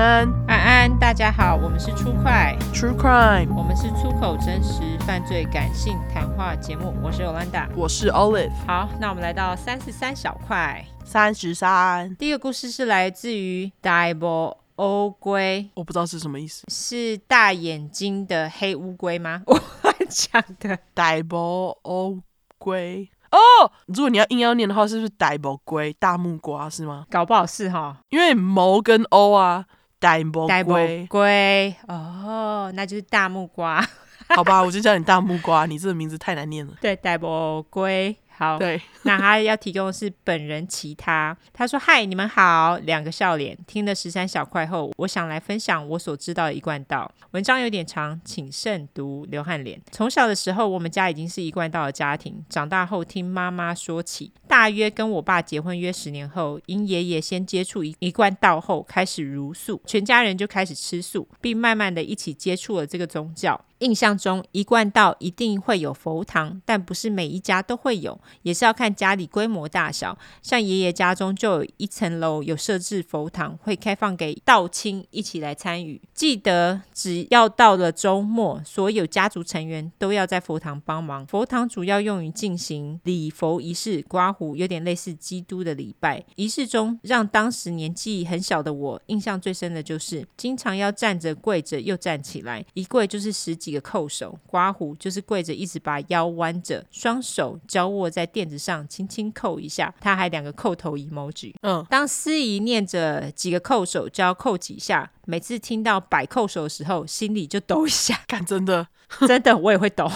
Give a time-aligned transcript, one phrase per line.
[0.00, 2.56] 安，安安，大家好，我们是出快。
[2.72, 8.50] True Crime，我们是出口真实犯罪感性谈话节目，我是 Olanda，我是 Olive。
[8.66, 12.16] 好，那我们来到三十三小块，三十三。
[12.16, 19.42] 第一个故事是来自于大波乌龟，我不知道是什么意思，是大眼睛的黑乌龟吗？
[19.46, 22.22] 我乱讲的，Diable 乌
[22.56, 23.06] 龟。
[23.30, 25.92] 哦，如果你要硬要念的话，是不是大木龟？
[25.98, 27.04] 大木瓜是吗？
[27.10, 29.66] 搞不好是哈，因为毛跟 “o” 啊，
[30.00, 33.86] 大木龟龟哦，那就是大木瓜。
[34.34, 36.72] 好吧，我就叫你大木瓜，你这个名字太难念了。
[36.80, 38.16] 对，大木龟。
[38.40, 41.36] 好，对， 那他要提供的是本人其他。
[41.52, 43.54] 他说：“嗨，你们好，两个笑脸。
[43.66, 47.12] 听了十三小块后，我想来分享我所知道的一贯道。
[47.32, 49.26] 文章有点长，请慎读。
[49.28, 49.78] 流汗脸。
[49.92, 52.42] 从小的时候，我们家已经是一贯道的家庭。
[52.48, 70.16] 长大后，听妈妈说起，大约跟我爸结婚约十年后，因爷爷先接触一一贯道后，开始茹素，全家人就开始吃素，并慢慢的一起接触了这个宗教。”印象中，一贯道一定会有佛堂，但不是每一家都会有，也是要看家里规模大小。
[70.42, 75.98] 像爷爷家中就有一层楼有设置佛堂，会开放给道亲一起来参与。
[76.12, 81.26] 记得只要到了周末，所有家族成员都要在佛堂帮忙。
[81.26, 86.22] 佛堂主要用于进行礼佛仪式，刮胡有点类似基督的礼拜。
[86.36, 93.69] 仪式中，让当时年纪很小的我印象最深的就是，经常要站着、跪着又站起来，一跪就是十几。
[93.70, 99.94] 一个扣手，刮胡就是跪着，一直把腰弯着，双手交握在垫子上，轻轻扣一下。
[100.00, 101.54] 他还两个扣头 emoji。
[101.62, 105.10] 嗯，当司仪念着几个扣手，就要叩几下。
[105.24, 108.18] 每次听到百扣手的时候，心里就抖一下。
[108.26, 108.88] 干，真的，
[109.28, 110.10] 真的，我也会抖，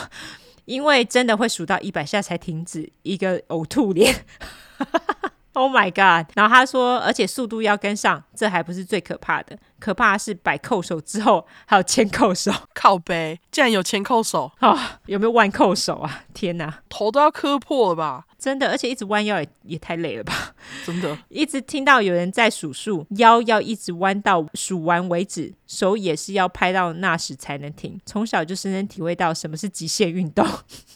[0.65, 2.93] 因为真的会数到一百下才停止。
[3.03, 4.25] 一个呕吐脸。
[5.57, 6.29] Oh my god！
[6.35, 9.57] 然后他说，而且速度要跟上，这还不是最可怕的。
[9.85, 14.79] 可怕的是百叩首之后还有千扣手， 靠背，竟然有千叩首哦！
[15.05, 16.25] 有没有万扣手啊？
[16.33, 18.25] 天哪，头都要磕破了吧？
[18.39, 20.55] 真的，而且一直弯腰也也太累了吧？
[20.87, 28.01] 真的，一直听到有人在数数，腰要一直弯到数完为止，手也是要拍到那时才能停。
[28.07, 30.47] 从小就深深体会到什么是极限运动，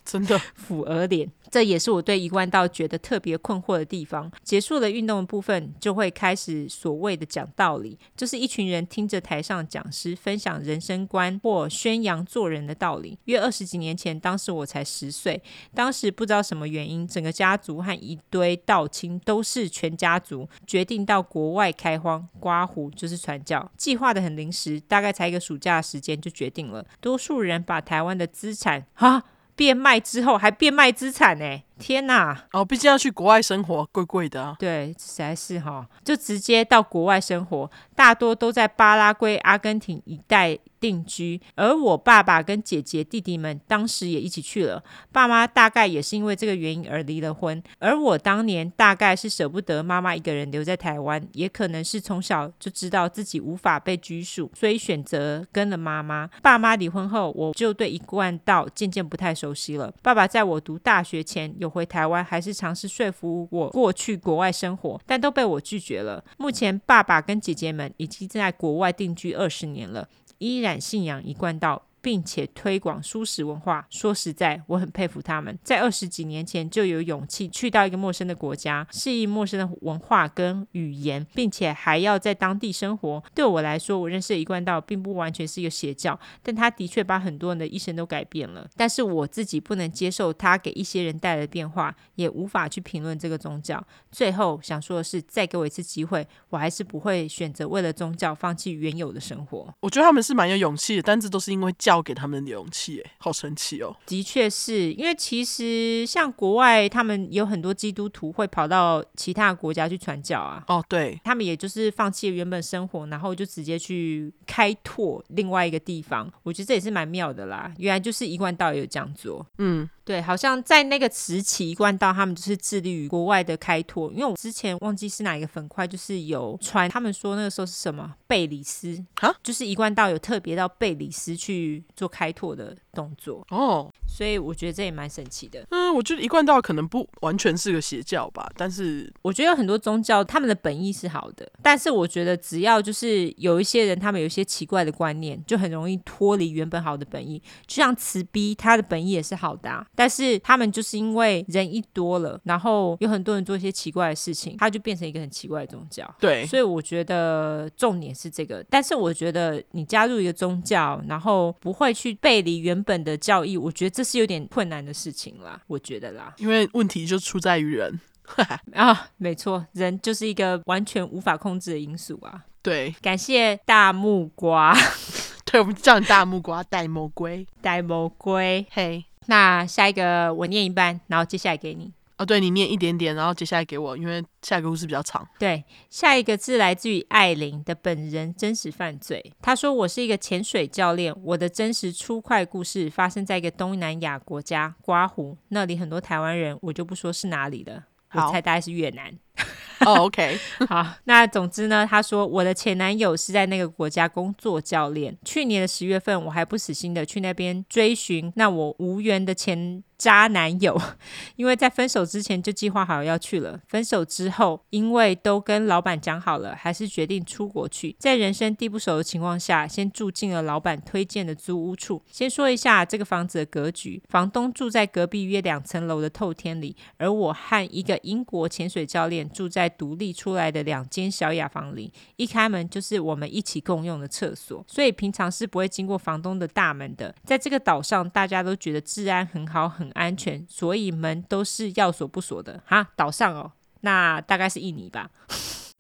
[0.03, 1.31] 真的， 俯额脸。
[1.51, 4.31] 这也是我对一贯道觉得特别困惑的地方。
[4.43, 13.19] 结束了运动的部分，就会开始所谓的讲道理，就是一群人听着台上讲师分享人生观或宣扬做人的道理。
[13.25, 15.43] 约二十几年前，当时我才十岁，
[15.75, 23.71] 当时不知道什么原因，整个家族和一堆道亲都是全家族决定到国外开荒刮胡，就是传教。
[23.77, 26.85] 计划得很临时，大概才一个暑假的时间就决定了。
[27.01, 29.25] 多数人把台湾的资产哈。
[29.59, 31.63] 变卖之后还变卖资产呢？
[31.79, 32.45] 天哪！
[32.53, 34.57] 哦，毕竟要去国外生活，贵贵的啊。
[34.59, 40.59] 对，实在是哈，就直接到国外生活，大多都在巴拉圭、阿根廷一带。
[40.81, 44.81] 定居，而我爸爸跟姐姐、弟弟们当时也一起去了。
[45.11, 56.31] 爸妈大概也是因为这个原因而离了婚，而我当年大概是舍不得妈妈一个人留在台湾，也可能是从小就知道自己无法被拘束，所以选择跟了妈妈。
[56.41, 59.93] 爸妈离婚后，我就对一贯道渐渐不太熟悉了。
[60.01, 66.25] 爸爸在我读大学前有回台湾，还是尝试说服我过去国外生活，但都被我拒绝了。
[66.37, 70.09] 目前爸爸跟姐姐们已经在国外定居二十年了。
[70.39, 71.83] 依然信仰一贯道。
[72.01, 73.87] 并且推广蔬食文化。
[73.91, 83.23] 说实在，我很佩服他们，在二十几年前就有勇气去到一个陌生的国家，适应陌生的文化跟语言，并且还要在当地生活。
[83.35, 88.69] 对我来说，我认识的一贯道并不完全是一个邪教，但他的确把很多人的一生都改变了。
[88.77, 93.83] 但是我自己不能接受他给一些人带来的变化，也无法去评论这个宗教。
[94.11, 99.75] 最后想说的是，再给我一次机会，我还是不会选择为了宗教放弃原有的生活。
[99.81, 101.75] 我觉得他们是蛮有勇气的，但这都是因为。
[101.89, 103.97] 教给他们的勇气，哎，好神奇哦！
[104.05, 110.63] 的确是因为其实像国外，他们有很多基督徒会跑到其他国家去传教啊。
[110.69, 116.31] 哦，对，他们也就是放弃了原本生活，然后就直接去开拓另外一个地方。
[116.43, 117.73] 我觉得这也是蛮妙的啦。
[117.79, 119.89] 原来就是一贯道也有这样做，嗯。
[120.09, 124.11] 对，好像在那个时期，一贯道他们就是致力于国外的开拓。
[124.11, 133.47] 因为我之前忘记是哪一个粉块，就是有传他们说那个时候是什么贝里斯，啊，就是一贯道有特别到贝里斯去做开拓的动作。
[133.51, 135.65] 哦，所以我觉得这也蛮神奇的。
[135.71, 147.41] 嗯，我觉得一贯道可能不完全是个邪教吧，但是我觉得有很多宗教他们的本意是好的，但是我觉得只要就是有一些人他们有一些奇怪的观念，就很容易脱离原本好的本意。
[147.67, 156.09] 就像慈逼，他的本意也是好的啊，但是他们就是因为人一多了，然后有很多人做一些奇怪的事情，他就变成一个很奇怪的宗教。
[156.19, 167.99] 对，所以我觉得重点是这个，但是我觉得你加入一个宗教，然后不会去背离原本的教义，我觉得这是有点困难的事情啦，我觉得啦，因为问题就出在于人。
[168.73, 172.45] 啊，没错，人就是一个完全无法控制的因素啊。
[172.63, 174.73] 对，感谢大木瓜，
[175.45, 181.93] 对，我们叫你大木瓜，戴魔龟，戴魔龟，嘿，那下一个我念一半，然后接下来给你。
[182.19, 185.27] 哦，对，你念一点点，然后接下来给我，因为下一个故事比较长。
[185.39, 189.33] 对，下一个字来自于艾琳的本人真实犯罪。
[189.41, 199.17] 他说：“我是一个潜水教练，我的真实出快故事发生在一个东南亚国家刮胡，那里很多台湾人，我就不说是哪里了，我猜大概是越南。
[199.87, 200.37] ”哦、oh，OK，
[200.69, 205.17] 好，那总之呢，他说我的前男友是在那个国家工作教练。
[205.25, 210.81] 去年的十月份，我还不死心的去那边追寻那我无缘的前渣男友，
[211.37, 213.61] 因为在分手之前就计划好要去了。
[213.67, 217.95] 分手之后，因为都跟老板讲好了，还是决定出国去。
[217.99, 222.01] 在人生地不熟的情况下，先住进了老板推荐的租屋处。
[222.07, 237.13] 先说一下这个房子的格局，房东住在隔壁约两层楼的透天里，而我和一个英国潜水教练住在独立出来的两间小雅房里，一开门就是我们一起共用的厕所，所以平常是不会经过房东的大门的。
[237.25, 242.63] 在这个岛上，大家都觉得治安很好，很安全，所以门都是要锁不锁的。
[242.67, 245.11] 哈，岛上哦，那大概是印尼吧。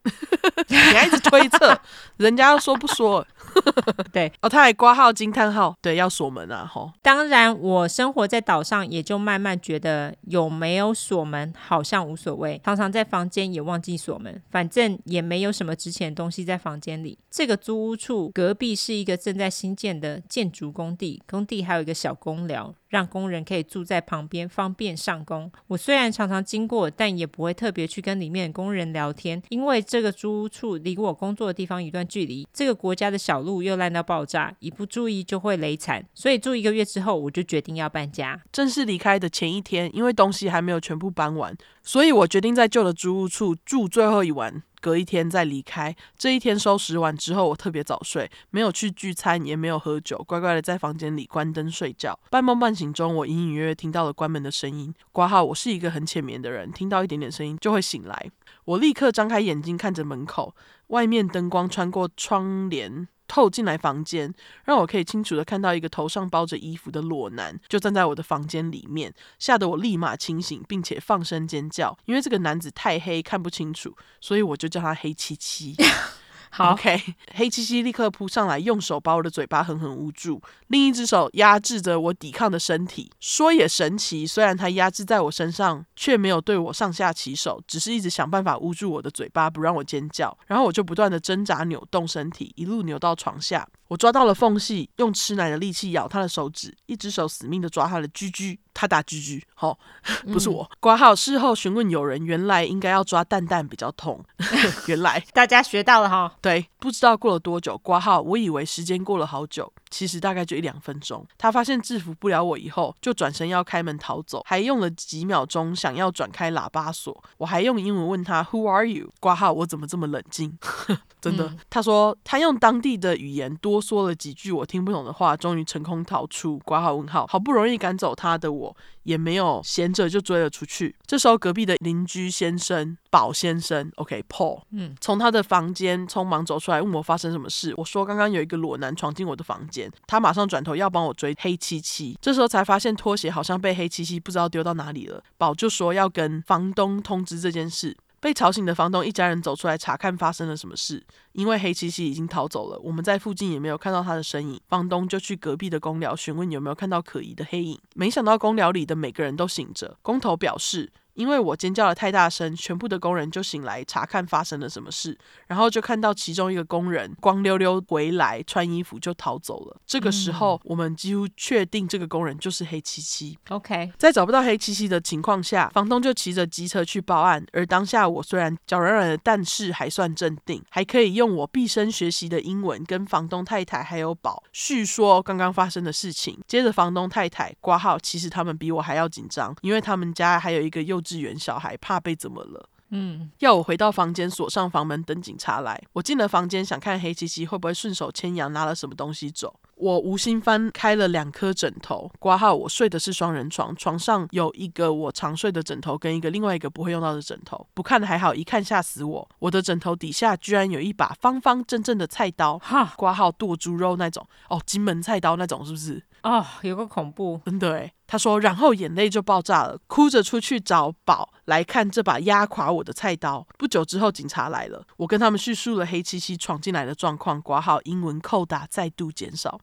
[0.68, 1.78] 你还一直推测，
[2.16, 3.26] 人家要说不说。
[4.12, 6.64] 对哦，他还挂号惊叹号，对，要锁门啊！
[6.64, 12.60] 吼，当然，我生活在岛上，也就慢慢觉得有没有锁门好像无所谓。
[12.64, 17.18] 常常在房间也忘记锁门，反正也没有什么值钱的东西在房间里。
[17.30, 22.74] 这个租屋处隔壁是一个正在新建的建筑工地，工地还有一个小工寮。
[22.88, 25.50] 让工人可以住在旁边，方便上工。
[25.68, 32.46] 我虽然常常经过，但也不会特别去跟里面的工人聊天，因为这个租屋处离我工作的地方一段距离。
[32.52, 36.04] 这个国家的小路又烂到爆炸，一不注意就会雷惨。
[36.14, 38.40] 所以住一个月之后，我就决定要搬家。
[38.50, 44.62] 正式离开的前一天，因为东西还没有全部搬完，所以我决定在旧的租屋处住最后一晚。
[44.80, 45.94] 隔一天再离开。
[46.16, 52.18] 这一天收拾完之后，我特别早睡，没有去聚餐，也没有喝酒，乖乖的在房间里关灯睡觉。
[52.30, 54.94] 半梦半醒中，我隐隐约约听到了关门的声音。
[55.12, 58.30] 挂号，我是一个很浅眠的人，听到一点点声音就会醒来。
[58.64, 60.54] 我立刻张开眼睛看着门口，
[60.88, 63.08] 外面灯光穿过窗帘。
[63.28, 64.34] 透进来房间，
[64.64, 71.96] 让我可以清楚的看到一个头上包着衣服的裸男，就站在我的房间里面，吓得我立马清醒，并且放声尖叫。
[72.06, 75.76] 因为这个男子太黑，看不清楚，所以我就叫他黑漆漆。
[76.50, 77.00] 好，OK，
[77.34, 83.10] 黑漆漆立刻扑上来，用手把我的嘴巴狠狠捂住，另一只手压制着我抵抗的身体。
[83.20, 90.36] 说也神奇，虽然他压制在我身上，却没有对我上下其手，只是一直想办法捂住我的嘴巴，不让我尖叫。
[90.46, 93.66] 然后我就不断的挣扎扭动身体，一路扭到床下。
[93.88, 98.58] 我抓到了缝隙，用吃奶的力气咬他的手指，一只手死命的抓他的居居。
[98.74, 99.76] 他打居居，好，
[100.32, 100.70] 不是我。
[100.78, 104.24] 挂号事后询问友人，原来应该要抓蛋蛋比较痛。
[104.86, 106.32] 原来大家学到了哈。
[106.40, 111.26] 对，不知道过了多久，挂号，我以为时间过了好久，其实大概就一两分钟。
[111.36, 117.22] 他发现制服不了我以后，就转身要开门逃走，还用了几秒钟想要转开喇叭锁。
[117.36, 119.12] 我还用英文问他 Who are you？
[119.20, 120.58] 挂号，我怎么这么冷静？
[121.20, 126.58] 真的，嗯、他说他用当地的语言多说了几句我听不懂的话，终于成功逃出。
[126.64, 128.76] 挂号问号，好不容易赶走他的我。
[129.04, 130.94] 也没有闲着，就追了出去。
[131.06, 137.72] 这时候，隔壁的邻居先生宝先生，OK，Paul，嗯，从他的房间匆忙走出来，问我发生什么事。
[137.78, 142.16] 我说刚刚有一个裸男闯进我的房间，他马上转头要帮我追黑漆漆。
[142.22, 145.22] 这时候才发现拖鞋好像被黑漆漆不知道丢到哪里了。
[145.36, 147.96] 宝就说要跟房东通知这件事。
[148.20, 151.00] 被吵醒的房东一家人走出来查看发生了什么事，
[151.34, 154.60] 因为黑漆漆已经逃走了，我们在附近也没有看到他的身影。
[154.66, 159.96] 房东就去隔壁的工寮询问有没有看到可疑的黑影，没想到工寮里的每个人都醒着。
[160.02, 169.76] 工头表示，因为我尖叫的太大声，全部的工人就醒来查看发生了什么事，然后就看到其中一个工人光溜溜回来穿衣服就逃走了。
[169.84, 173.36] 这个时候，我们几乎确定这个工人就是黑漆漆。
[173.48, 177.44] OK，在找不到黑漆漆的情况下，房东就骑着机车去报案。
[177.52, 186.38] 而当下我虽然脚软软的，但是还算镇定，还可以用我毕生学习的英文跟房东太太还有宝叙说刚刚发生的事情。
[186.46, 192.68] 接着，房东太太挂号，其实他们比我还要紧张，因为他们家还有一个幼稚园小孩，怕被怎么了。
[192.90, 195.82] 嗯，要我回到房间锁上房门等警察来。
[195.92, 199.60] 我进了房间，想看黑漆漆会不会顺手牵羊拿了什么东西走。
[199.78, 202.54] 我无心翻开了两颗枕头，挂号。
[202.54, 207.66] 我睡的是双人床，床上有一个我常睡的枕头跟一个另外一个不会用到的枕头。
[207.74, 209.28] 不看还好，一看吓死我！
[209.38, 216.02] 我的枕头底下居然有一把方方正正的菜刀， 哈，挂号剁猪肉那种哦，金门菜刀那种是不是？
[216.24, 217.92] 哦，有个恐怖，真的诶。
[218.08, 223.46] 他说，然后眼泪就爆炸了，哭着出去找宝来看这把压垮我的菜刀。
[223.58, 229.60] 不久之后，警察来了，我跟他们叙述了黑漆漆闯进来的状况，挂号英文扣打再度减少。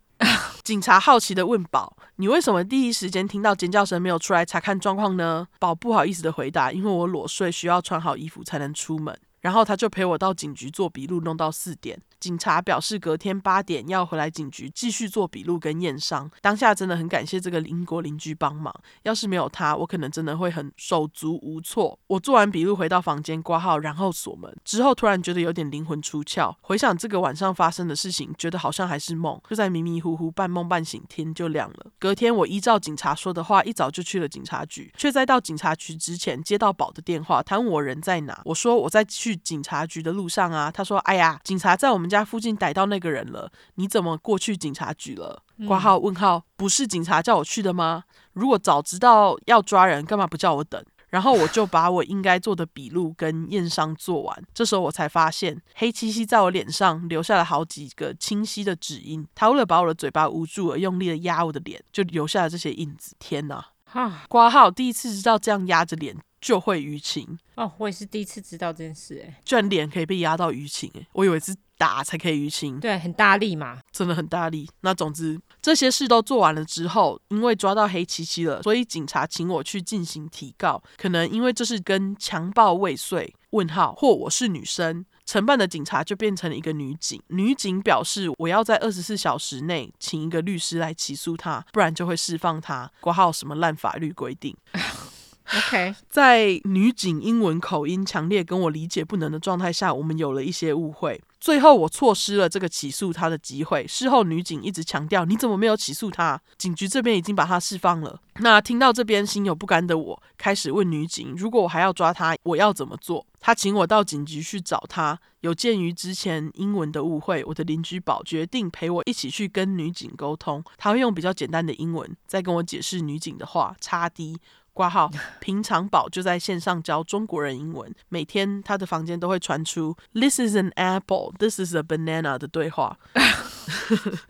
[0.64, 12.00] 警察好奇的问宝：“你为什么第一时间听到尖叫声没有出来查看状况呢？”宝不好意思的回答：“因为我裸睡，需要穿好衣服才能出门。”然后他就陪我到警局做笔录，弄到四点。
[12.26, 16.28] 警察表示隔天八点要回来警局继续做笔录跟验伤。
[16.42, 22.00] 当下真的很感谢这个英国邻居帮忙，要是没有他，我可能真的会很手足无措。
[22.08, 26.52] 我做完笔录回到房间挂号，然后锁门之后，突然觉得有点灵魂出窍。
[26.62, 29.40] 回想这个晚上发生的事情，觉得好像还是梦。
[29.48, 31.92] 就在迷迷糊糊半梦半醒，天就亮了。
[32.00, 38.42] 隔天我依照警察说的话，一早就去了警察局，却在到警察局之前接到宝的电话，他问我人在哪。
[38.46, 40.72] 我说我在去警察局的路上啊。
[40.72, 45.44] 他说：“哎呀，警察在我们家。”家附近逮到那个人了，你怎么过去警察局了？
[45.68, 48.04] 挂号问号，不是警察叫我去的吗？
[48.34, 50.84] 如果早知道要抓人，干嘛不叫我等？
[51.10, 54.44] 然后我就把我应该做的笔录跟验伤做完。
[54.54, 59.26] 这时候我才发现，黑漆漆在我脸上留下了好几个清晰的指印。
[59.34, 63.16] 他为了把我的嘴巴捂住而用力的压我的脸，就留下了这些印子。
[63.18, 63.66] 天哪！
[63.86, 67.26] 哈，挂号第一次知道这样压着脸就会淤青
[67.56, 71.56] 哦，我也是第一次知道这件事，哎，居然脸可以被压到淤青，哎，我以为是。
[71.78, 74.66] 打才可以淤青，对，很大力嘛，真的很大力。
[74.80, 80.82] 那总之这些事都做完了之后，因为抓到黑漆漆了，所以警察请我去进行提告。
[80.96, 87.22] 可能因为这是跟强暴未遂问号，或我是女生，承办的警察就变成了一个女警。
[87.28, 92.90] 女警表示我要在二十四小时内请一个律师来起诉他，不然就会释放他。
[93.02, 94.56] 括号什么烂法律规定。
[95.54, 101.22] OK， 在女警英文口音强烈跟我理解不能的状态下，我们有了一些误会。
[101.40, 103.86] 最后我错失了这个起诉他的机会。
[103.86, 106.42] 事后女警一直强调：“你怎么没有起诉他？
[106.58, 115.20] 警局这边已经把他释放了。”那听到这边心有不甘的我，开始问女警：“如果我还要抓他，我要怎么做？”他请我到警局去找他。
[115.42, 120.64] 有鉴于之前英文的误会，我的邻居宝决定陪我一起去跟女警沟通。
[120.78, 123.76] 他会用比较简单的英文再跟我解释女警的话。
[123.80, 124.40] 插 D。
[124.76, 132.98] 挂号， 平常宝就在线上教中国人英文，每天他的房间都会传出 “This is an apple, this is a banana” 的对话。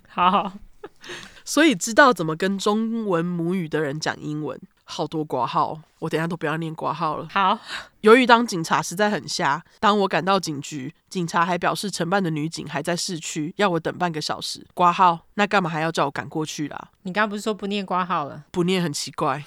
[0.08, 0.54] 好 好，
[1.44, 4.58] 所以知道怎么跟中文母语的人讲英文。
[4.88, 7.28] 好多挂号，我等下都不要念挂号了。
[7.32, 7.58] 好，
[8.02, 14.64] 由于当警察实在很瞎，当我赶到警局，警察还表示承办的女警还在市区，要我等半个小时。
[14.76, 16.90] 挂号，那干嘛还要叫我赶过去啦？
[17.02, 18.44] 你刚刚不是说不念挂号了？
[18.52, 19.44] 不念很奇怪。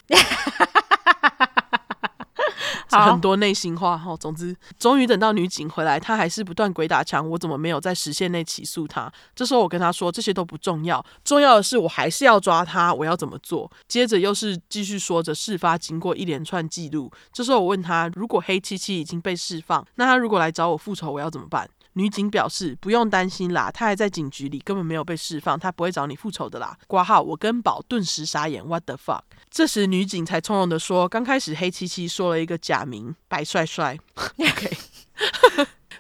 [2.90, 7.28] 很多内心话哈，总之，终于等到女警回来，她还是不断鬼打墙。
[7.30, 9.12] 我怎么没有在时限内起诉她？
[9.35, 13.71] 这时候我跟她说，这些都不重要，重要的是我还是要抓她，我要怎么做？
[13.87, 17.11] 接着又是继续说着事发经过一连串记录。
[17.33, 21.68] 这时候我问她，如果黑漆漆已经被释放，那她如果来找我复仇，我要怎么办？
[21.99, 26.78] 女警表示不用担心啦，他还在警局里，根本没有被释放，他不会找你复仇的啦。
[26.87, 29.23] 挂号，我跟宝顿时傻眼，What the fuck？
[29.50, 34.78] 这时女警才从容的说，刚开始黑漆漆说了一个假名白帅帅， OK，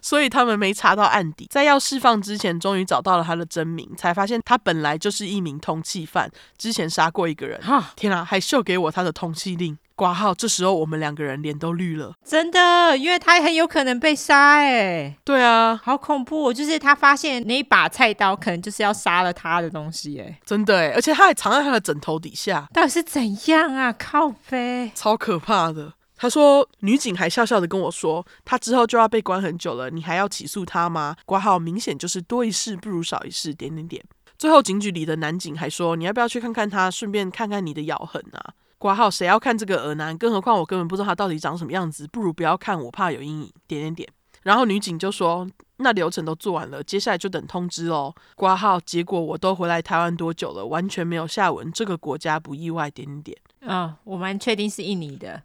[0.08, 7.60] 所以他们没查到案底，在要释放之前，终于找到了他的真名，才发现他本来就是一名通缉犯，之前杀过一个人。
[7.60, 9.76] 哈，天啊，还秀给我他的通缉令。
[9.94, 23.92] 挂号，这时候我们两个人脸都绿了，真的，因为他很有可能被杀，哎，对啊，好恐怖，就是他发现那一把菜刀，可能就是要杀了他的东西，哎，真的，哎，而且他还藏在他的枕头底下，到底是怎样啊？
[23.92, 25.92] 靠背，超可怕的。
[26.18, 31.16] 他说，女警还笑笑的跟我说，他之后就要被关很久了，你还要起诉他吗？
[31.24, 34.04] 挂号，明显就是多一事不如少一事，点点点。
[34.36, 38.52] 最后警局里的男警还说，你要不要去看看他，顺便看看你的咬痕啊？
[38.78, 40.18] 挂号谁要看这个耳男？
[40.18, 43.52] 更何况我根本不知道他到底长什么样子，不如不要看，我怕有阴影。
[43.66, 44.08] 点点点。
[44.42, 51.70] 然后女警就说：“那流程都做完了，接下来就等通知哦。”挂号，结果我都回来台湾多久了，完全没有下文。
[51.72, 52.90] 这个国家不意外。
[52.90, 53.38] 点点点。
[53.66, 55.42] 啊、哦，我蛮确定是印尼的。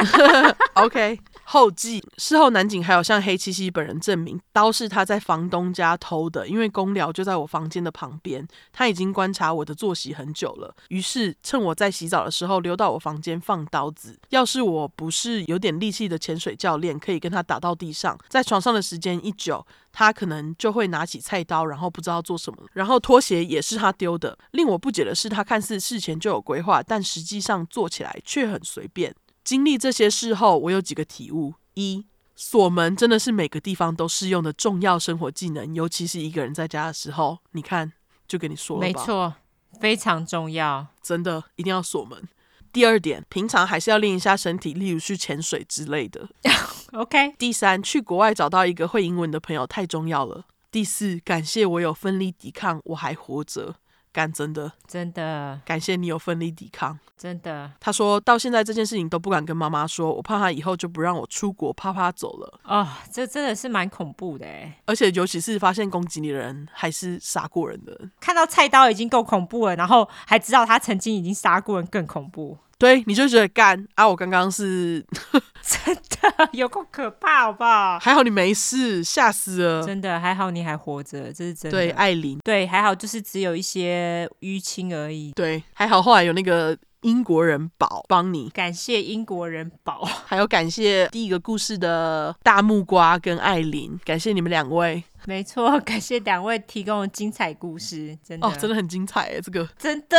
[0.74, 8.46] OK，后记事后，男警还有向黑漆漆本人证明，刀是他在房东家偷的，因为工寮就在我房间的旁边。
[8.72, 14.18] 他已经观察我的作息很久了，于是趁我在洗澡的时候溜到我房间放刀子。
[14.30, 18.18] 要是我不是有点力气的潜水教练，可以跟他打到地上。
[18.28, 22.58] 在床上的时间一久，他可能就会拿起菜刀，然后不知道做什么。
[22.72, 24.36] 然后拖鞋也是他丢的。
[24.50, 29.14] 令我不解的是，他看似事前就有规划，但实际上做起来却很随便。
[29.46, 37.38] 经历这些事后，我有几个体悟：一、锁门真的是每个地方都适用的重要生活技能，尤其是一个人在家的时候。
[37.52, 37.92] 你看，
[38.26, 39.34] 就跟你说了吧，没错，
[39.80, 42.28] 非常重要，真的一定要锁门。
[42.72, 46.28] 第二点，平常还是要练一下身体，例如去潜水之类的。
[46.94, 47.36] OK。
[47.38, 50.44] 第三，去国外找到一个会英文的朋友太重要了。
[50.72, 53.76] 第四，感谢我有奋力抵抗，我还活着。
[54.16, 57.70] 干真的，真的感谢你有奋力抵抗，真的。
[57.78, 62.60] 他说到现在这件事情都不敢跟妈妈说，我怕他以后就不让我出国，啪啪走了。
[62.64, 72.56] 哦，这真的是蛮恐怖的哎，而且尤其是发现攻击你的人还是杀过人的人，看到菜刀已经够恐怖了，然后还知道他曾经已经杀过人，更恐怖。
[72.78, 74.06] 对，你就觉得干啊！
[74.06, 75.04] 我刚刚是
[75.64, 77.98] 真的有够可怕，好不好？
[78.02, 79.82] 还好你没事，吓死了！
[79.86, 81.78] 真的还好你还活着，这是真的。
[81.78, 85.32] 对，艾琳，对，还好就是只有一些淤青而已。
[85.32, 95.04] 对，还好后来有那个英国人宝帮你，感谢英国人宝，还有感谢第一个故事的大木瓜跟艾琳，感谢你们两位。
[95.24, 100.18] 没错，感谢两位提供的精彩故事，真的哦，真的很精彩哎，这个真的，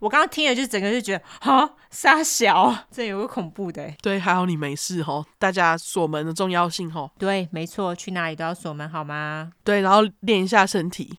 [0.00, 3.88] 我刚刚听了就整个就觉得哈，杀小，这有个恐怖的。
[4.02, 7.08] 对，还好你没事哦，大家锁门的重要性哦。
[7.16, 9.52] 对，没错，去哪里都要锁门好吗？
[9.62, 11.16] 对，然后练一下身体，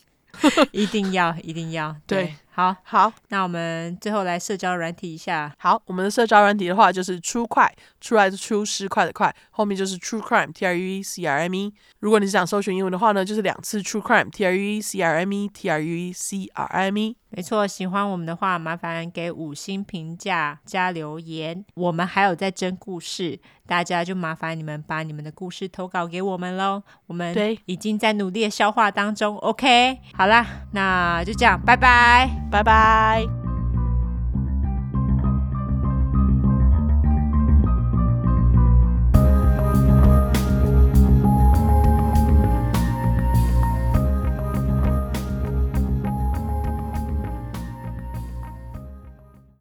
[0.72, 2.24] 一定要，一定要，对。
[2.24, 5.54] 对好好，那我们最后来社交软体一下。
[5.58, 11.72] 好，我们的社交软体的话就是 True 快，出来的出，失快的快，后面就是 True Crime，T R U E C R M E。
[12.00, 16.98] 如果你是想搜寻英文的话呢，就是两次 True Crime，T R U E C R M E，T R U E C R M
[16.98, 17.16] E。
[17.30, 21.64] 没错，喜欢我们的话，麻烦给五星评价加留言。
[21.74, 26.82] 我们还有在征故事，大家就麻烦你们把你们的故事投稿给我们喽。
[27.06, 27.36] 我们
[27.66, 29.36] 已经在努力的消化当中。
[29.36, 32.47] OK，好啦，那就这样，拜拜。
[32.50, 33.37] 拜拜。